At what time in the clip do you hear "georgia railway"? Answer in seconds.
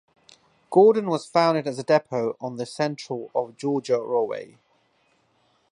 3.55-4.57